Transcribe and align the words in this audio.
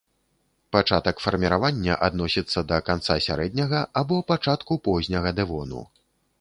Пачатак 0.75 1.19
фарміравання 1.25 1.97
адносіцца 2.07 2.65
да 2.73 2.81
канца 2.87 3.19
сярэдняга 3.29 3.85
або 4.03 4.15
пачатку 4.35 4.83
позняга 4.89 5.39
дэвону. 5.41 5.89